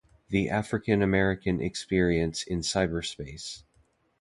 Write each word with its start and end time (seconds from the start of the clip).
The 0.29 0.49
African 0.49 1.03
American 1.03 1.61
Experience 1.61 2.41
in 2.41 2.61
Cyberspace. 2.61 3.61